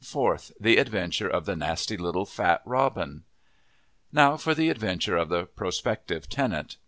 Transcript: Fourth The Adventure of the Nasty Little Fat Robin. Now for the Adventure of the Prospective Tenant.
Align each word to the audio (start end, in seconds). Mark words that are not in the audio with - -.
Fourth 0.00 0.52
The 0.58 0.78
Adventure 0.78 1.28
of 1.28 1.44
the 1.44 1.54
Nasty 1.54 1.98
Little 1.98 2.24
Fat 2.24 2.62
Robin. 2.64 3.24
Now 4.10 4.38
for 4.38 4.54
the 4.54 4.70
Adventure 4.70 5.18
of 5.18 5.28
the 5.28 5.44
Prospective 5.44 6.30
Tenant. 6.30 6.78